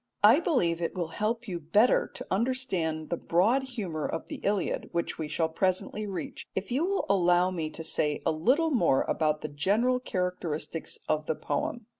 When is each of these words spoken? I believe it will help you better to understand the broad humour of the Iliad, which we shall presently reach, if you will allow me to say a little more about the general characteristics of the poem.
I 0.23 0.39
believe 0.39 0.81
it 0.81 0.95
will 0.95 1.09
help 1.09 1.47
you 1.47 1.59
better 1.59 2.09
to 2.15 2.25
understand 2.31 3.11
the 3.11 3.17
broad 3.17 3.61
humour 3.61 4.07
of 4.07 4.29
the 4.29 4.37
Iliad, 4.41 4.89
which 4.91 5.19
we 5.19 5.27
shall 5.27 5.47
presently 5.47 6.07
reach, 6.07 6.47
if 6.55 6.71
you 6.71 6.83
will 6.87 7.05
allow 7.07 7.51
me 7.51 7.69
to 7.69 7.83
say 7.83 8.19
a 8.25 8.31
little 8.31 8.71
more 8.71 9.03
about 9.03 9.41
the 9.41 9.47
general 9.47 9.99
characteristics 9.99 10.97
of 11.07 11.27
the 11.27 11.35
poem. 11.35 11.85